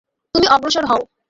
তুমি 0.35 0.47
অগ্রসর 0.55 0.85
হও। 0.91 1.01